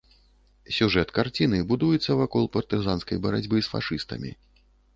[0.77, 4.31] Сюжэт карціны будуецца вакол партызанскай барацьбы з фашыстамі.